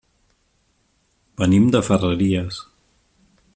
Venim 1.43 1.69
de 1.77 1.83
Ferreries. 1.91 2.65